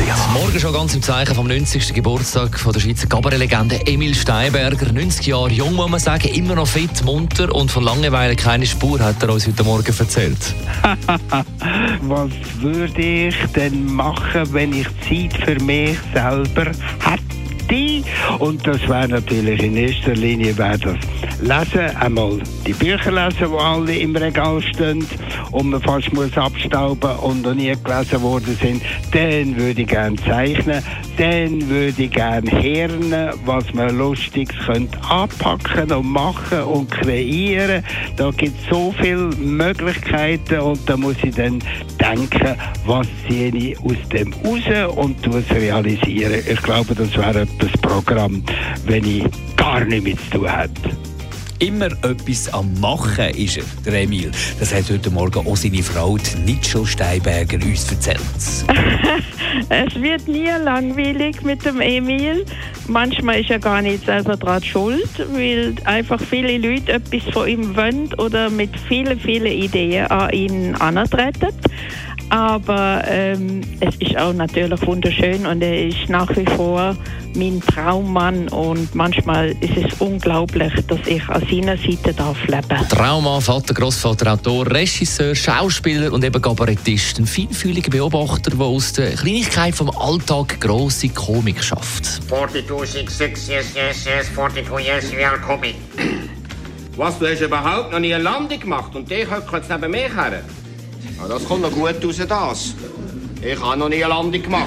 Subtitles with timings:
[0.00, 1.92] AlexanderKeller.ch Morgen schon ganz im Zeichen vom 90.
[1.92, 4.92] Geburtstag von der Schweizer Kabarettlegende Emil Steinberger.
[4.92, 8.98] 90 Jahre jung, muss man sagen, immer noch fit, munter und von Langeweile keine Spur,
[9.00, 10.54] hat er uns heute Morgen erzählt.
[12.02, 16.66] Was würde ich denn machen, wenn ich Zeit für mich selber
[17.00, 18.04] hätte?
[18.38, 20.96] Und das wäre natürlich in erster Linie wäre das
[21.42, 25.06] Lesen, einmal die Bücher lesen, die alle im Regal stehen
[25.52, 28.82] und man fast muss abstauben und noch nie gelesen worden sind.
[29.12, 30.82] Dann würde ich gerne zeichnen,
[31.16, 37.84] dann würde ich gerne hören, was man Lustiges könnte anpacken und machen und kreieren.
[38.16, 41.58] Da gibt es so viele Möglichkeiten und da muss ich dann
[41.98, 42.54] denken,
[42.84, 46.42] was ziehe ich aus dem raus und tue es realisieren.
[46.46, 48.42] Ich glaube, das wäre das Programm,
[48.84, 49.24] wenn ich
[49.56, 51.09] gar nichts zu tun hätte
[51.60, 54.30] immer etwas am Machen ist er, der Emil.
[54.58, 58.20] Das hat heute Morgen auch seine Frau, Nitschel Steinberger, uns erzählt.
[59.68, 62.44] es wird nie langweilig mit dem Emil.
[62.88, 67.76] Manchmal ist er gar nicht selber daran schuld, weil einfach viele Leute etwas von ihm
[67.76, 71.54] wollen oder mit vielen, vielen Ideen an ihn antreten.
[72.30, 76.96] Aber ähm, es ist auch natürlich wunderschön und er ist nach wie vor
[77.34, 82.88] mein Traummann und manchmal ist es unglaublich, dass ich an seiner Seite darf leben.
[82.88, 87.18] Traummann, Vater, Großvater, Autor, Regisseur, Schauspieler und eben Kabarettist.
[87.18, 92.20] Ein feinfühliger Beobachter, der aus der Kleinigkeit vom Alltag grosse Komik schafft.
[92.28, 95.74] 4266, yes, yes, yes, 42, yes, we are coming.
[96.96, 100.14] Was, du hast überhaupt noch nie eine Landung gemacht und dich hockt jetzt neben mir
[100.14, 100.42] her?
[101.20, 102.74] Ja, das kommt noch gut raus, das.
[103.42, 104.66] Ich habe noch nie eine Landung gemacht.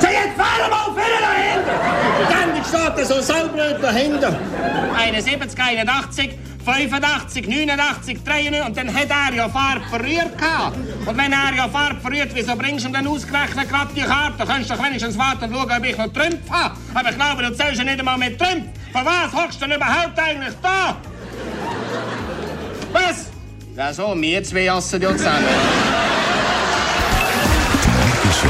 [0.00, 2.30] So, jetzt fahren wir auf dahinter!
[2.30, 4.38] Ständig steht er so saublöd dahinter.
[4.96, 10.76] 71, 81, 85, 89, 93 und dann hat er ja Farbe verrührt gehabt.
[11.06, 14.34] Und wenn er ja Farbe verrührt, wieso bringst du ihm dann ausgerechnet gerade die Karte?
[14.38, 16.74] Du kannst doch wenigstens warten und schauen, ob ich noch Trümpf habe.
[16.94, 18.66] Aber ich glaube, du zählst ja nicht einmal mit Trümpf.
[18.92, 20.96] Von was hockst du denn überhaupt eigentlich da?
[23.76, 25.44] Ja, so, wir zwei essen ja zusammen.
[27.84, 28.48] Die Morgenshow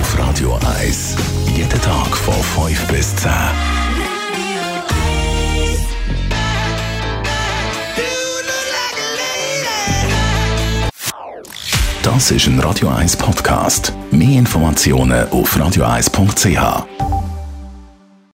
[0.00, 1.16] auf Radio 1.
[1.54, 3.30] Jeden Tag von 5 bis 10.
[12.02, 13.92] Das ist ein Radio 1 Podcast.
[14.10, 17.13] Mehr Informationen auf radio1.ch.